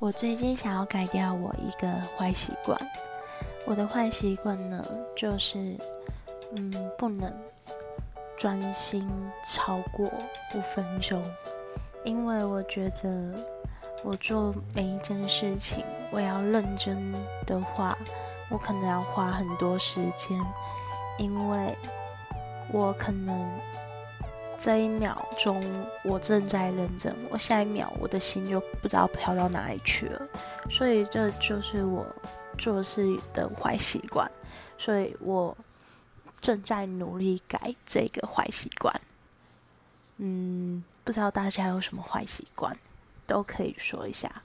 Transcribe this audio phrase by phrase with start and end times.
[0.00, 2.78] 我最近想要改掉我一个坏习惯。
[3.64, 4.84] 我的坏习惯呢，
[5.16, 5.76] 就是
[6.54, 7.34] 嗯，不能
[8.36, 9.04] 专心
[9.44, 11.20] 超过五分钟，
[12.04, 13.34] 因为我觉得
[14.04, 17.12] 我做每一件事情，我要认真
[17.44, 17.98] 的话，
[18.50, 20.40] 我可能要花很多时间，
[21.18, 21.76] 因为
[22.72, 23.50] 我可能。
[24.58, 25.62] 这一秒钟，
[26.02, 30.28] 我正在认真，我下一秒我的心就不知道飘到哪里去了，
[30.68, 32.04] 所以这就是我
[32.58, 34.28] 做事的坏习惯，
[34.76, 35.56] 所以我
[36.40, 39.00] 正在努力改这个坏习惯。
[40.16, 42.76] 嗯，不知道大家有什么坏习惯，
[43.28, 44.42] 都可以说一下。